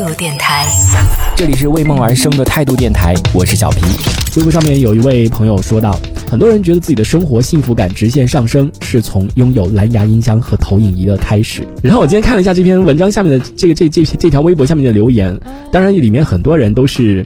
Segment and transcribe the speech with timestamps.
[0.00, 0.66] 度电台，
[1.36, 3.80] 这里是为梦而生的态度电台，我是小皮。
[4.36, 5.98] 微博上面有一位朋友说到，
[6.30, 11.66] 很多人觉得自己的生活幸福感直线上升，是从拥有蓝牙音箱和投影仪的开始。
[11.82, 15.38] 然后我今天看了一下这篇文章下面的这个这这这条微博下面的留言，
[15.70, 17.22] 当然里面很多人都是，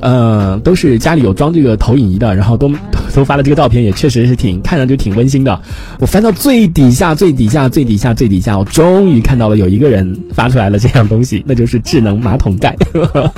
[0.00, 2.68] 呃，都是家里有装这个投影仪的，然后都
[3.16, 5.58] 都发了这个照片，也确实是挺看上去挺温馨的。
[5.98, 12.76] 我翻到最底下最底下最底下最底下，我终于看到了有一个人发出来了这样东西，那就是智能马桶盖。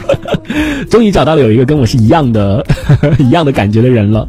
[0.91, 2.67] 终于找到了有一个跟我是一样的。
[3.21, 4.27] 一样的感觉的人了，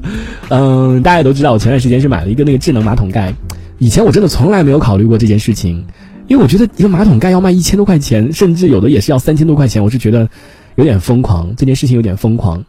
[0.50, 3.34] 嗯，大家都知道，我前段时间是买了一个那个智能马桶盖。
[3.78, 5.84] 以前我真的从来没有考虑过这件事情，
[6.28, 10.28] 因为我觉得一个马桶盖要卖一千多块钱，甚至有的也是要三千多块钱，我是觉得
[10.76, 12.64] 有点疯狂，这件事情有点疯狂。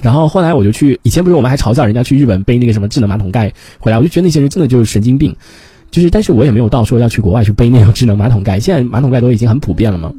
[0.00, 5.34] 然后后来我就去，以前不是我们还嘲笑人家去日本背那个什么智能马桶盖回来，我就觉得那些人真的就是神经病。
[5.90, 10.10] 就是，但是我也没有到说要去国外去背那种智能马桶盖，现在马桶盖都已经很普遍了嘛。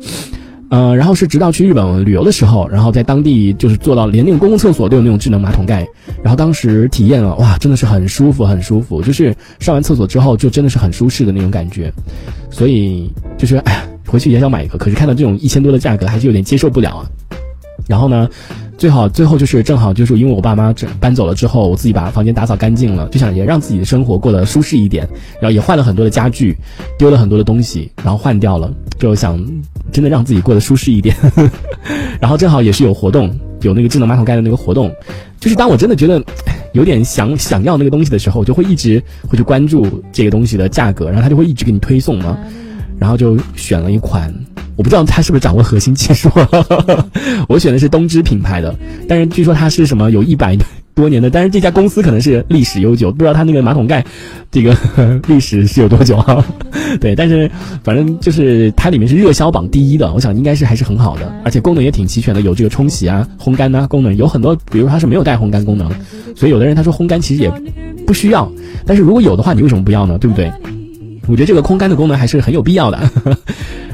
[0.70, 5.86] 嗯，然后是直到去日本旅游的时候，然后在当地就是做到连那种公共厕所都有那种智能马桶盖，
[6.24, 11.92] 然后当时体验了，哇，真的是很舒服，很舒服，就是上完厕所之后就真的是很舒适的那种感觉，
[12.52, 17.06] 所以就是哎呀，回去也想买一个，可是看到这种一千多的价格还是有点接受不了啊。
[17.88, 18.30] 然后呢？
[18.76, 25.08] 最好最后就是正好就是因为我爸妈搬走了之后，我自己把房间打扫干净了，就想也让自己的生活过得舒适一点，
[25.40, 26.58] 然后也换了很多的家具，
[26.98, 29.40] 丢了很多的东西，然后换掉了，就想
[29.92, 31.16] 真的让自己过得舒适一点。
[32.20, 34.92] 然后正好也是有活动，有那个智能马桶盖的那个活动，
[35.40, 36.22] 就是当我真的觉得
[36.74, 42.38] 有点想想要那个东西的时候，我就会一直会去关注这个东西的价格，然后他就会一直给你推送嘛，
[43.00, 44.34] 然后就选了一款。
[44.76, 46.30] 我不知道他是不是掌握核心技术，
[47.48, 48.76] 我选的是东芝品牌的，
[49.08, 50.58] 但是据说它是什么有一百
[50.96, 54.04] 多年的，但是这家公司可能是历史悠久，不知道它那个马桶盖
[54.52, 54.76] 这个
[55.28, 56.44] 历史是有多久啊？
[57.02, 57.50] 对，但是
[57.84, 65.90] 反正就是它里面是热销榜第一的，我想应该是还是很好的，而且功能也挺齐全的，有这个冲洗啊、烘干呐功能，有很多，比如它是没有带烘干功能，
[66.36, 67.52] 所以有的人他说烘干其实也
[68.06, 68.52] 不需要，
[68.86, 70.18] 但是如果有的话，你为什么不要呢？
[70.18, 70.52] 对不对？
[71.26, 73.00] 我觉得这个烘干的功能还是很有必要的。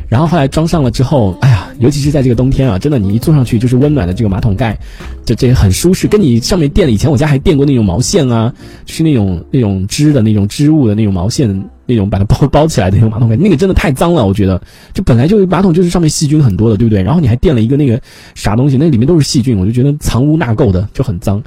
[0.10, 4.78] 然后后来装上了之后，哎呀，尤其是在这个冬天啊，真的你一坐上去就是温暖的这个马桶盖，
[5.24, 6.08] 这这很舒适。
[6.08, 8.52] 跟你上面垫了，以前我家还垫过那种毛线啊，
[8.88, 11.48] 是那种那种织的那种织物的那种毛线，
[11.86, 14.60] 那种把它包包起来的那种马桶盖，那个真的太脏了，我觉得。
[14.94, 17.04] 就本来就马桶就是上面细菌很多的，对不对？
[17.04, 18.02] 然后你还垫了一个那个
[18.34, 21.42] 啥东西，那里面都是细菌，我就觉得藏污纳垢的，就很脏。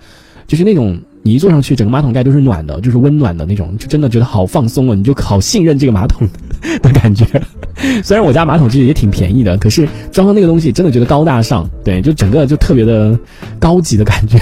[0.47, 0.97] 就是那种。
[1.25, 4.95] 你一坐上去，整个马桶盖都是暖的，就是温暖的那种，就真的觉得好放松啊！
[4.97, 6.29] 你就好信任这个马桶
[6.83, 7.25] 的 感觉。
[8.03, 13.19] 虽然我家马桶其实也挺便宜的，可是装上那个东西，真的觉得高大上，对，就整个就特别的
[13.59, 14.39] 高级的感觉。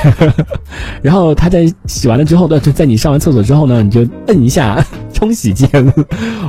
[1.03, 5.69] 然后它在洗完了之后，在在你上完厕所之后呢，你就摁一下 冲洗键，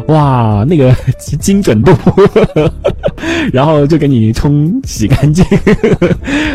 [0.08, 0.94] 哇，那个
[1.40, 1.92] 精准度，
[3.54, 5.46] 然后就给你冲洗干净。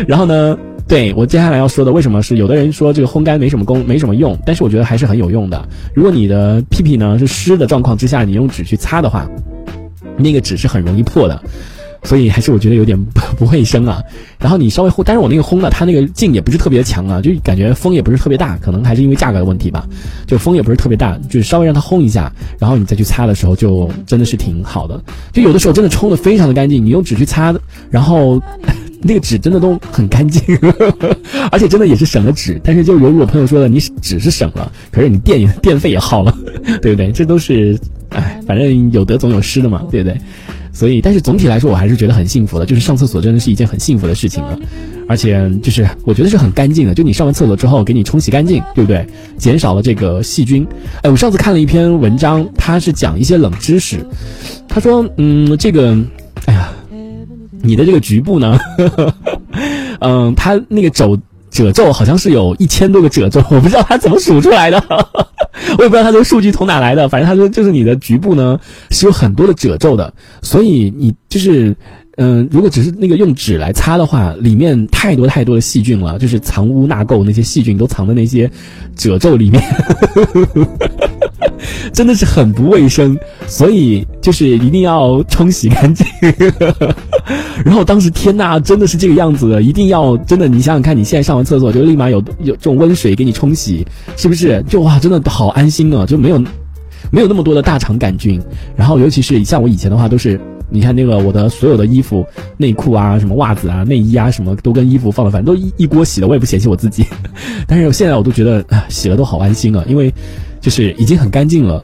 [0.07, 0.57] 然后呢？
[0.87, 5.67] 对我接下来要说的，为什么是有的人说这个烘干没什么功，没什么用，但是我觉得还是很有用的。
[5.93, 9.29] 如果你的屁屁呢是湿的状况之下，你用纸去擦的话，
[10.17, 11.41] 那个纸是很容易破的，
[12.03, 14.01] 所以还是我觉得有点不 不卫生啊。
[14.39, 19.87] 然后你稍微烘，但是我那个烘呢，它那个劲也不是特别强啊，就感觉风也不是特别大，可能还是因为价格的问题吧，
[20.25, 25.01] 就风也不是特别大，就是稍微让它烘一下，然后你再去擦的时候，就真的是挺好的。
[25.33, 27.53] 就有的时候真的冲的非常的干净，你用纸去擦，
[27.89, 28.41] 然后。
[28.99, 30.41] 那个纸真的都很干净，
[31.51, 32.59] 而且真的也是省了纸。
[32.63, 36.35] 但是就犹如我朋友说的，你纸是省了，可是你电电费也耗了，
[36.81, 37.11] 对不对？
[37.11, 37.79] 这都是，
[38.09, 40.17] 哎，反正有得总有失的嘛，对不对？
[40.71, 42.65] 所以，但是总体来说，我还是觉得很幸福的。
[42.65, 44.59] 就是上厕所真的是一件很幸福的事情了，
[45.07, 46.93] 而且就是我觉得是很干净的。
[46.93, 49.05] 就你上完厕所之后，给你冲洗干净，对不对？
[49.37, 50.65] 减少了这个细菌。
[51.01, 54.05] 哎，我上次看了一篇文章，他是讲一些冷知识。
[54.67, 55.97] 他说，嗯，这个，
[56.45, 56.71] 哎呀。
[57.59, 58.57] 你的这个局部呢，
[59.99, 61.19] 嗯，它那个褶
[61.57, 64.79] 褶皱好像是有一千多个褶皱， 我不知道它怎么数出来的，
[65.79, 67.09] 我也不知道它这个数据从哪来的。
[67.09, 68.59] 反正他说就是你的局部呢
[68.91, 70.13] 是有很多的褶皱的，
[70.43, 71.75] 所以你就是
[72.17, 78.47] 嗯，如果只是那个用纸来擦的话，里面太多太多的细菌了，就是藏污纳垢，那些细菌都藏在那些
[78.95, 79.59] 褶皱里面。
[81.91, 83.17] 真的是很不卫生，
[83.47, 86.05] 所以就是一定要冲洗干净。
[87.65, 93.85] 然后当时天呐，真的是这个样子的，一定要真的，你想想看，你现在上完厕所就立马有有这种温水给你冲洗，
[94.15, 94.63] 是不是？
[94.67, 96.39] 就哇，真的好安心啊，就没有
[97.11, 98.41] 没有那么多的大肠杆菌。
[98.75, 100.39] 然后尤其是像我以前的话，都是
[100.69, 102.25] 你看那个我的所有的衣服、
[102.57, 107.05] 内裤啊、什么袜子啊、内衣啊，什么都跟衣服放了，反正都一一锅洗的，我也不嫌弃我自己。
[107.67, 110.13] 但是现在我都觉得洗了都好安心啊，因为。
[110.59, 111.81] 就是已经很干净了，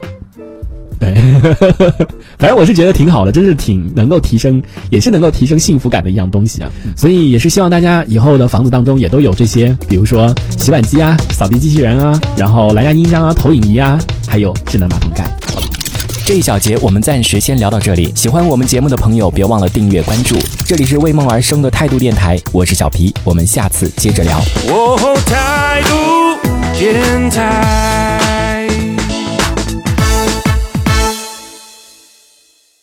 [1.04, 1.82] 对，
[2.38, 6.70] 反正我是觉得挺好的，真是挺能够提升，也是能够提升幸福感的一样东西啊。
[6.96, 15.24] 所以也是希望大家以后的房子当中也都有这些，比如说洗碗机啊、扫地机器人啊，然后蓝牙音箱啊、投影仪啊，还有智能马桶盖。
[16.26, 18.10] 这一小节我们暂时先聊到这里。
[18.14, 20.36] 喜欢我们节目的朋友，别忘了订阅关注。
[20.64, 24.38] 这里是为梦而生的态度电台，我是小皮，我们下次接着聊。
[24.68, 24.96] 哦，
[25.26, 25.94] 态度